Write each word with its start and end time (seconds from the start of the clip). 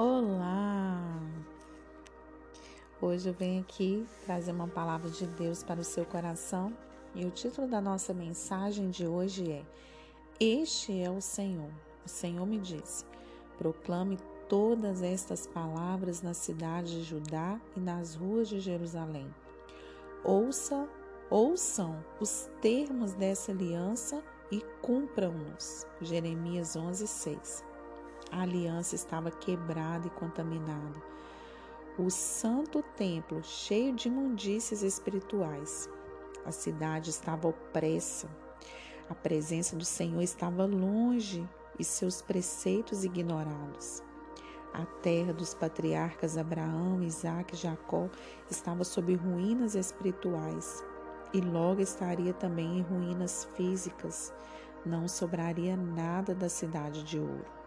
Olá! 0.00 1.20
Hoje 3.02 3.30
eu 3.30 3.32
venho 3.32 3.62
aqui 3.62 4.06
trazer 4.24 4.52
uma 4.52 4.68
palavra 4.68 5.10
de 5.10 5.26
Deus 5.26 5.64
para 5.64 5.80
o 5.80 5.84
seu 5.84 6.06
coração 6.06 6.72
e 7.16 7.26
o 7.26 7.32
título 7.32 7.66
da 7.66 7.80
nossa 7.80 8.14
mensagem 8.14 8.90
de 8.90 9.08
hoje 9.08 9.50
é 9.50 9.64
Este 10.38 11.02
é 11.02 11.10
o 11.10 11.20
Senhor. 11.20 11.72
O 12.06 12.08
Senhor 12.08 12.46
me 12.46 12.60
disse: 12.60 13.04
proclame 13.56 14.18
todas 14.48 15.02
estas 15.02 15.48
palavras 15.48 16.22
na 16.22 16.32
cidade 16.32 17.00
de 17.00 17.02
Judá 17.02 17.60
e 17.76 17.80
nas 17.80 18.14
ruas 18.14 18.48
de 18.48 18.60
Jerusalém. 18.60 19.26
Ouça, 20.22 20.88
ouçam 21.28 22.04
os 22.20 22.48
termos 22.62 23.14
dessa 23.14 23.50
aliança 23.50 24.22
e 24.52 24.60
cumpram-nos. 24.80 25.84
Jeremias 26.00 26.76
11, 26.76 27.04
6. 27.04 27.67
A 28.30 28.42
aliança 28.42 28.94
estava 28.94 29.30
quebrada 29.30 30.06
e 30.06 30.10
contaminada. 30.10 31.02
O 31.98 32.10
santo 32.10 32.82
templo 32.96 33.42
cheio 33.42 33.94
de 33.94 34.08
imundícias 34.08 34.82
espirituais. 34.82 35.88
A 36.44 36.52
cidade 36.52 37.10
estava 37.10 37.48
opressa. 37.48 38.28
A 39.08 39.14
presença 39.14 39.74
do 39.74 39.84
Senhor 39.84 40.22
estava 40.22 40.64
longe 40.66 41.48
e 41.78 41.84
seus 41.84 42.20
preceitos 42.20 43.04
ignorados. 43.04 44.02
A 44.72 44.84
terra 44.84 45.32
dos 45.32 45.54
patriarcas 45.54 46.36
Abraão, 46.36 47.02
Isaac 47.02 47.54
e 47.54 47.56
Jacó 47.56 48.08
estava 48.50 48.84
sob 48.84 49.14
ruínas 49.14 49.74
espirituais 49.74 50.84
e 51.32 51.40
logo 51.40 51.80
estaria 51.80 52.34
também 52.34 52.78
em 52.78 52.82
ruínas 52.82 53.48
físicas. 53.56 54.32
Não 54.84 55.08
sobraria 55.08 55.76
nada 55.76 56.34
da 56.34 56.48
cidade 56.48 57.02
de 57.02 57.18
ouro. 57.18 57.57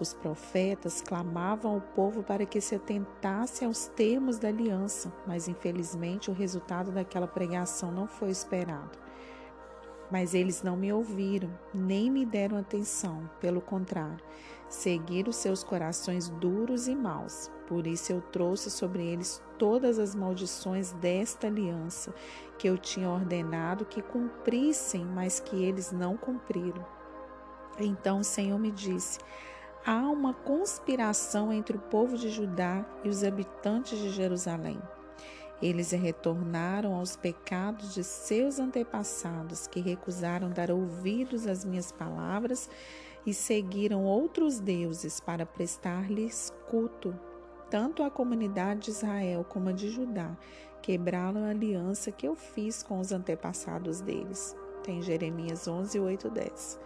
Os 0.00 0.14
profetas 0.14 1.02
clamavam 1.02 1.74
ao 1.74 1.80
povo 1.82 2.22
para 2.22 2.46
que 2.46 2.58
se 2.58 2.74
atentasse 2.74 3.66
aos 3.66 3.86
termos 3.88 4.38
da 4.38 4.48
aliança, 4.48 5.12
mas 5.26 5.46
infelizmente 5.46 6.30
o 6.30 6.34
resultado 6.34 6.90
daquela 6.90 7.26
pregação 7.26 7.92
não 7.92 8.06
foi 8.06 8.30
esperado. 8.30 8.98
Mas 10.10 10.32
eles 10.32 10.62
não 10.62 10.74
me 10.74 10.90
ouviram, 10.90 11.50
nem 11.74 12.10
me 12.10 12.24
deram 12.24 12.56
atenção, 12.56 13.28
pelo 13.40 13.60
contrário, 13.60 14.24
seguiram 14.70 15.30
seus 15.32 15.62
corações 15.62 16.30
duros 16.30 16.88
e 16.88 16.96
maus. 16.96 17.50
Por 17.68 17.86
isso 17.86 18.10
eu 18.10 18.22
trouxe 18.22 18.70
sobre 18.70 19.04
eles 19.04 19.40
todas 19.58 19.98
as 19.98 20.14
maldições 20.14 20.92
desta 20.94 21.46
aliança 21.46 22.12
que 22.58 22.66
eu 22.66 22.78
tinha 22.78 23.10
ordenado 23.10 23.84
que 23.84 24.00
cumprissem, 24.00 25.04
mas 25.04 25.38
que 25.38 25.62
eles 25.62 25.92
não 25.92 26.16
cumpriram. 26.16 26.84
Então 27.78 28.20
o 28.20 28.24
Senhor 28.24 28.58
me 28.58 28.70
disse: 28.70 29.18
há 29.84 30.08
uma 30.08 30.34
conspiração 30.34 31.52
entre 31.52 31.76
o 31.76 31.80
povo 31.80 32.16
de 32.16 32.28
Judá 32.28 32.84
e 33.04 33.08
os 33.08 33.24
habitantes 33.24 33.98
de 33.98 34.10
Jerusalém. 34.10 34.80
Eles 35.62 35.90
retornaram 35.90 36.94
aos 36.94 37.16
pecados 37.16 37.92
de 37.94 38.02
seus 38.02 38.58
antepassados, 38.58 39.66
que 39.66 39.80
recusaram 39.80 40.50
dar 40.50 40.70
ouvidos 40.70 41.46
às 41.46 41.64
minhas 41.64 41.92
palavras 41.92 42.68
e 43.26 43.34
seguiram 43.34 44.04
outros 44.04 44.58
deuses 44.58 45.20
para 45.20 45.44
prestar-lhes 45.44 46.52
culto. 46.68 47.14
Tanto 47.68 48.02
a 48.02 48.10
comunidade 48.10 48.80
de 48.80 48.90
Israel 48.90 49.44
como 49.44 49.68
a 49.68 49.72
de 49.72 49.90
Judá 49.90 50.36
quebraram 50.80 51.44
a 51.44 51.50
aliança 51.50 52.10
que 52.10 52.26
eu 52.26 52.34
fiz 52.34 52.82
com 52.82 52.98
os 52.98 53.12
antepassados 53.12 54.00
deles. 54.00 54.56
Tem 54.82 55.02
Jeremias 55.02 55.68
11, 55.68 56.00
8, 56.00 56.30
10. 56.30 56.80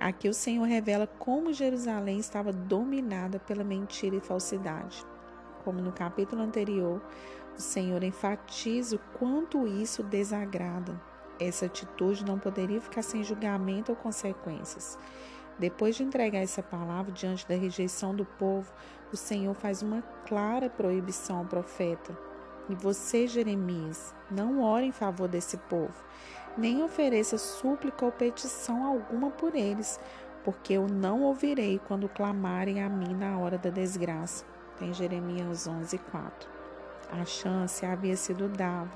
Aqui 0.00 0.28
o 0.28 0.34
Senhor 0.34 0.62
revela 0.62 1.08
como 1.18 1.52
Jerusalém 1.52 2.20
estava 2.20 2.52
dominada 2.52 3.40
pela 3.40 3.64
mentira 3.64 4.14
e 4.14 4.20
falsidade. 4.20 5.04
Como 5.64 5.80
no 5.80 5.90
capítulo 5.90 6.40
anterior, 6.40 7.02
o 7.56 7.60
Senhor 7.60 8.04
enfatiza 8.04 8.94
o 8.94 9.18
quanto 9.18 9.66
isso 9.66 10.04
desagrada. 10.04 11.00
Essa 11.40 11.66
atitude 11.66 12.24
não 12.24 12.38
poderia 12.38 12.80
ficar 12.80 13.02
sem 13.02 13.24
julgamento 13.24 13.90
ou 13.90 13.96
consequências. 13.96 14.96
Depois 15.58 15.96
de 15.96 16.04
entregar 16.04 16.38
essa 16.38 16.62
palavra 16.62 17.10
diante 17.10 17.46
da 17.48 17.56
rejeição 17.56 18.14
do 18.14 18.24
povo, 18.24 18.72
o 19.12 19.16
Senhor 19.16 19.54
faz 19.54 19.82
uma 19.82 20.02
clara 20.28 20.70
proibição 20.70 21.38
ao 21.38 21.44
profeta. 21.44 22.16
E 22.68 22.74
você, 22.76 23.26
Jeremias, 23.26 24.14
não 24.30 24.62
ore 24.62 24.86
em 24.86 24.92
favor 24.92 25.26
desse 25.26 25.56
povo 25.56 26.04
nem 26.58 26.82
ofereça 26.82 27.38
súplica 27.38 28.04
ou 28.04 28.10
petição 28.10 28.84
alguma 28.84 29.30
por 29.30 29.54
eles, 29.54 29.98
porque 30.44 30.72
eu 30.74 30.88
não 30.88 31.22
ouvirei 31.22 31.80
quando 31.86 32.08
clamarem 32.08 32.82
a 32.82 32.88
mim 32.88 33.14
na 33.14 33.38
hora 33.38 33.56
da 33.56 33.70
desgraça. 33.70 34.44
Tem 34.78 34.92
Jeremias 34.92 35.66
11, 35.66 35.96
4. 35.98 36.50
A 37.12 37.24
chance 37.24 37.86
havia 37.86 38.16
sido 38.16 38.48
dada, 38.48 38.90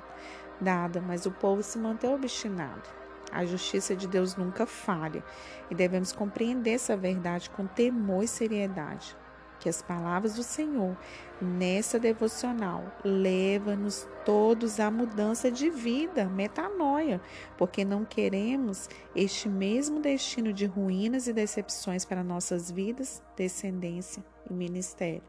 dada, 0.60 1.00
mas 1.00 1.24
o 1.24 1.30
povo 1.30 1.62
se 1.62 1.78
manteve 1.78 2.14
obstinado. 2.14 2.82
A 3.30 3.44
justiça 3.44 3.96
de 3.96 4.06
Deus 4.06 4.36
nunca 4.36 4.66
falha 4.66 5.24
e 5.70 5.74
devemos 5.74 6.12
compreender 6.12 6.72
essa 6.72 6.96
verdade 6.96 7.48
com 7.48 7.66
temor 7.66 8.24
e 8.24 8.28
seriedade 8.28 9.16
que 9.62 9.68
as 9.68 9.80
palavras 9.80 10.34
do 10.34 10.42
Senhor 10.42 10.98
nessa 11.40 11.96
devocional 11.96 12.82
leva-nos 13.04 14.08
todos 14.24 14.80
à 14.80 14.90
mudança 14.90 15.52
de 15.52 15.70
vida, 15.70 16.24
metanoia, 16.24 17.20
porque 17.56 17.84
não 17.84 18.04
queremos 18.04 18.90
este 19.14 19.48
mesmo 19.48 20.00
destino 20.00 20.52
de 20.52 20.66
ruínas 20.66 21.28
e 21.28 21.32
decepções 21.32 22.04
para 22.04 22.24
nossas 22.24 22.72
vidas, 22.72 23.22
descendência 23.36 24.24
e 24.50 24.52
ministério. 24.52 25.22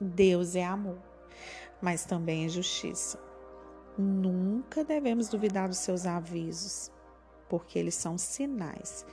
Deus 0.00 0.56
é 0.56 0.64
amor, 0.64 0.98
mas 1.82 2.06
também 2.06 2.46
é 2.46 2.48
justiça. 2.48 3.20
Nunca 3.98 4.82
devemos 4.82 5.28
duvidar 5.28 5.68
dos 5.68 5.78
seus 5.78 6.06
avisos, 6.06 6.90
porque 7.46 7.78
eles 7.78 7.94
são 7.94 8.16
sinais 8.16 9.04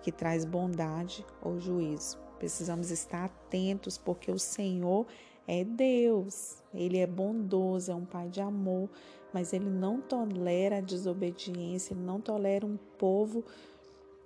que 0.00 0.12
traz 0.12 0.44
bondade 0.44 1.26
ou 1.42 1.58
juízo. 1.58 2.27
Precisamos 2.38 2.90
estar 2.90 3.24
atentos 3.24 3.98
porque 3.98 4.30
o 4.30 4.38
Senhor 4.38 5.06
é 5.46 5.64
Deus. 5.64 6.62
Ele 6.72 6.98
é 6.98 7.06
bondoso, 7.06 7.90
é 7.90 7.94
um 7.94 8.04
pai 8.04 8.28
de 8.28 8.40
amor, 8.40 8.88
mas 9.32 9.52
ele 9.52 9.68
não 9.68 10.00
tolera 10.00 10.78
a 10.78 10.80
desobediência, 10.80 11.94
ele 11.94 12.02
não 12.02 12.20
tolera 12.20 12.66
um 12.66 12.76
povo 12.98 13.44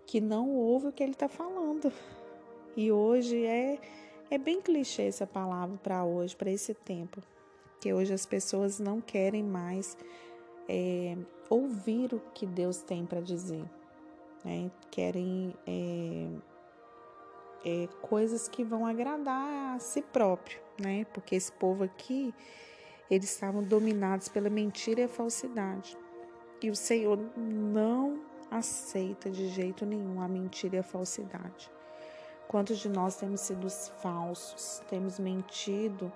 que 0.06 0.20
não 0.20 0.50
ouve 0.50 0.88
o 0.88 0.92
que 0.92 1.02
ele 1.02 1.12
está 1.12 1.28
falando. 1.28 1.92
E 2.76 2.90
hoje 2.90 3.44
é, 3.44 3.78
é 4.30 4.38
bem 4.38 4.60
clichê 4.60 5.02
essa 5.02 5.26
palavra 5.26 5.78
para 5.82 6.04
hoje, 6.04 6.34
para 6.34 6.50
esse 6.50 6.74
tempo, 6.74 7.20
que 7.80 7.92
hoje 7.92 8.12
as 8.12 8.26
pessoas 8.26 8.78
não 8.78 9.00
querem 9.00 9.42
mais 9.42 9.96
é, 10.68 11.16
ouvir 11.48 12.14
o 12.14 12.20
que 12.34 12.46
Deus 12.46 12.78
tem 12.78 13.04
para 13.04 13.20
dizer, 13.20 13.64
né? 14.44 14.70
querem 14.90 15.54
é, 15.66 16.28
é, 17.64 17.88
coisas 18.00 18.48
que 18.48 18.64
vão 18.64 18.86
agradar 18.86 19.74
a 19.74 19.78
si 19.78 20.02
próprio, 20.02 20.58
né? 20.80 21.06
Porque 21.12 21.34
esse 21.34 21.52
povo 21.52 21.84
aqui, 21.84 22.34
eles 23.10 23.30
estavam 23.30 23.62
dominados 23.62 24.28
pela 24.28 24.50
mentira 24.50 25.00
e 25.00 25.04
a 25.04 25.08
falsidade. 25.08 25.96
E 26.62 26.70
o 26.70 26.76
Senhor 26.76 27.18
não 27.36 28.20
aceita 28.50 29.30
de 29.30 29.48
jeito 29.48 29.86
nenhum 29.86 30.20
a 30.20 30.28
mentira 30.28 30.76
e 30.76 30.78
a 30.78 30.82
falsidade. 30.82 31.70
Quantos 32.46 32.78
de 32.78 32.88
nós 32.88 33.16
temos 33.16 33.40
sido 33.40 33.68
falsos, 33.70 34.82
temos 34.88 35.18
mentido 35.18 36.12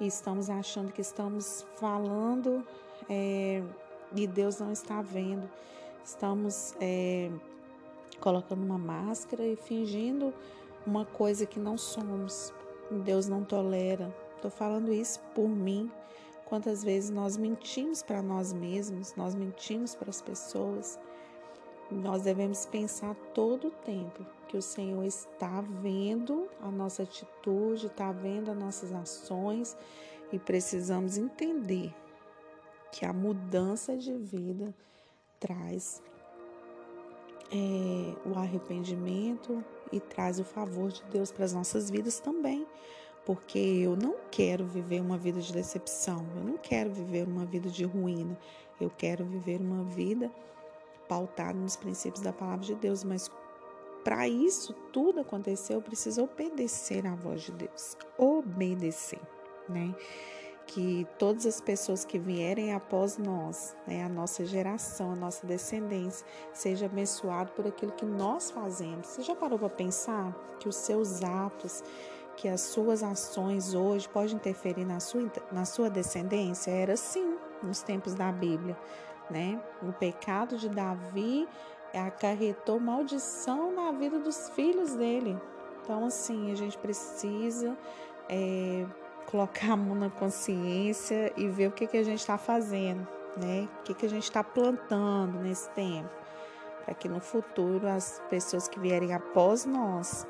e 0.00 0.06
estamos 0.06 0.50
achando 0.50 0.92
que 0.92 1.00
estamos 1.00 1.64
falando 1.76 2.66
é, 3.08 3.62
e 4.14 4.26
Deus 4.26 4.58
não 4.58 4.72
está 4.72 5.00
vendo. 5.02 5.48
Estamos 6.04 6.74
é, 6.80 7.30
colocando 8.20 8.64
uma 8.64 8.78
máscara 8.78 9.46
e 9.46 9.56
fingindo 9.56 10.34
uma 10.88 11.04
coisa 11.04 11.44
que 11.44 11.60
não 11.60 11.76
somos. 11.76 12.52
Deus 12.90 13.28
não 13.28 13.44
tolera. 13.44 14.14
Estou 14.36 14.50
falando 14.50 14.92
isso 14.92 15.20
por 15.34 15.48
mim. 15.48 15.90
Quantas 16.46 16.82
vezes 16.82 17.10
nós 17.10 17.36
mentimos 17.36 18.02
para 18.02 18.22
nós 18.22 18.54
mesmos, 18.54 19.14
nós 19.14 19.34
mentimos 19.34 19.94
para 19.94 20.08
as 20.08 20.22
pessoas. 20.22 20.98
Nós 21.90 22.22
devemos 22.22 22.64
pensar 22.64 23.14
todo 23.34 23.68
o 23.68 23.70
tempo 23.70 24.24
que 24.48 24.56
o 24.56 24.62
Senhor 24.62 25.04
está 25.04 25.60
vendo 25.60 26.48
a 26.62 26.70
nossa 26.70 27.02
atitude, 27.02 27.86
está 27.86 28.10
vendo 28.12 28.50
as 28.50 28.56
nossas 28.56 28.92
ações 28.92 29.76
e 30.32 30.38
precisamos 30.38 31.18
entender 31.18 31.94
que 32.92 33.04
a 33.04 33.12
mudança 33.12 33.94
de 33.94 34.14
vida 34.14 34.74
traz 35.38 36.02
é, 37.52 38.28
o 38.28 38.38
arrependimento 38.38 39.62
e 39.92 40.00
traz 40.00 40.38
o 40.38 40.44
favor 40.44 40.90
de 40.90 41.02
Deus 41.04 41.30
para 41.30 41.44
as 41.44 41.52
nossas 41.52 41.90
vidas 41.90 42.20
também. 42.20 42.66
Porque 43.24 43.58
eu 43.58 43.94
não 43.94 44.16
quero 44.30 44.64
viver 44.64 45.00
uma 45.00 45.18
vida 45.18 45.40
de 45.40 45.52
decepção, 45.52 46.26
eu 46.36 46.44
não 46.44 46.56
quero 46.56 46.90
viver 46.90 47.26
uma 47.26 47.44
vida 47.44 47.68
de 47.68 47.84
ruína, 47.84 48.38
eu 48.80 48.90
quero 48.90 49.24
viver 49.24 49.60
uma 49.60 49.84
vida 49.84 50.30
pautada 51.08 51.58
nos 51.58 51.76
princípios 51.76 52.22
da 52.22 52.32
palavra 52.32 52.64
de 52.64 52.74
Deus. 52.74 53.04
Mas 53.04 53.30
para 54.02 54.26
isso 54.26 54.72
tudo 54.92 55.20
acontecer, 55.20 55.74
eu 55.74 55.82
preciso 55.82 56.22
obedecer 56.22 57.06
à 57.06 57.14
voz 57.14 57.42
de 57.42 57.52
Deus. 57.52 57.96
Obedecer, 58.16 59.20
né? 59.68 59.94
Que 60.68 61.06
todas 61.18 61.46
as 61.46 61.62
pessoas 61.62 62.04
que 62.04 62.18
vierem 62.18 62.74
após 62.74 63.16
nós, 63.16 63.74
né, 63.86 64.04
a 64.04 64.08
nossa 64.08 64.44
geração, 64.44 65.12
a 65.12 65.16
nossa 65.16 65.46
descendência, 65.46 66.26
seja 66.52 66.84
abençoado 66.84 67.52
por 67.52 67.66
aquilo 67.66 67.90
que 67.92 68.04
nós 68.04 68.50
fazemos. 68.50 69.06
Você 69.06 69.22
já 69.22 69.34
parou 69.34 69.58
para 69.58 69.70
pensar 69.70 70.30
que 70.60 70.68
os 70.68 70.76
seus 70.76 71.24
atos, 71.24 71.82
que 72.36 72.46
as 72.46 72.60
suas 72.60 73.02
ações 73.02 73.72
hoje 73.72 74.06
podem 74.10 74.36
interferir 74.36 74.84
na 74.84 75.00
sua, 75.00 75.32
na 75.50 75.64
sua 75.64 75.88
descendência? 75.88 76.70
Era 76.70 76.92
assim 76.92 77.38
nos 77.62 77.80
tempos 77.80 78.12
da 78.14 78.30
Bíblia, 78.30 78.76
né? 79.30 79.58
O 79.82 79.90
pecado 79.90 80.58
de 80.58 80.68
Davi 80.68 81.48
acarretou 81.94 82.78
maldição 82.78 83.72
na 83.72 83.90
vida 83.90 84.18
dos 84.18 84.50
filhos 84.50 84.94
dele. 84.94 85.40
Então, 85.82 86.04
assim, 86.04 86.52
a 86.52 86.54
gente 86.54 86.76
precisa 86.76 87.74
é, 88.28 88.84
colocar 89.30 89.72
a 89.72 89.76
mão 89.76 89.94
na 89.94 90.08
consciência 90.08 91.30
e 91.36 91.48
ver 91.48 91.68
o 91.68 91.72
que, 91.72 91.86
que 91.86 91.98
a 91.98 92.02
gente 92.02 92.20
está 92.20 92.38
fazendo, 92.38 93.06
né? 93.36 93.68
O 93.80 93.82
que, 93.82 93.92
que 93.92 94.06
a 94.06 94.08
gente 94.08 94.24
está 94.24 94.42
plantando 94.42 95.38
nesse 95.40 95.68
tempo, 95.70 96.08
para 96.84 96.94
que 96.94 97.08
no 97.10 97.20
futuro 97.20 97.86
as 97.86 98.22
pessoas 98.30 98.66
que 98.66 98.80
vierem 98.80 99.12
após 99.12 99.66
nós 99.66 100.26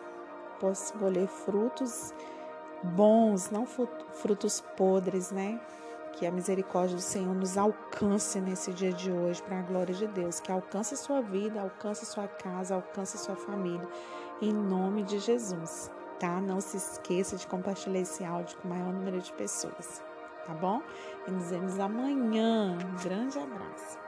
possa 0.59 0.93
colher 0.99 1.29
frutos 1.29 2.12
bons, 2.83 3.50
não 3.50 3.65
frutos 3.67 4.61
podres, 4.77 5.31
né? 5.31 5.61
Que 6.15 6.27
a 6.27 6.33
misericórdia 6.33 6.97
do 6.97 7.03
Senhor 7.03 7.33
nos 7.37 7.56
alcance 7.56 8.41
nesse 8.41 8.73
dia 8.73 8.93
de 8.93 9.12
hoje, 9.12 9.41
para 9.45 9.61
a 9.61 9.62
glória 9.62 9.95
de 9.95 10.09
Deus. 10.09 10.41
Que 10.41 10.50
alcance 10.50 10.95
a 10.95 10.97
sua 10.97 11.21
vida, 11.21 11.61
alcance 11.61 12.03
a 12.03 12.06
sua 12.06 12.27
casa, 12.27 12.75
alcance 12.75 13.17
a 13.17 13.21
sua 13.21 13.37
família. 13.37 13.89
Em 14.43 14.53
nome 14.53 15.05
de 15.05 15.21
Jesus, 15.21 15.89
tá? 16.19 16.41
Não 16.41 16.61
se 16.61 16.76
esqueça 16.76 17.37
de 17.37 17.47
compartilhar 17.47 18.00
esse 18.00 18.25
áudio 18.25 18.56
com 18.59 18.69
o 18.69 18.70
maior 18.70 18.93
número 18.93 19.20
de 19.20 19.32
pessoas, 19.32 20.03
tá 20.47 20.55
bom? 20.55 20.82
E 21.26 21.31
nos 21.31 21.50
vemos 21.50 21.79
amanhã. 21.79 22.76
Um 22.76 23.03
grande 23.03 23.38
abraço. 23.38 24.08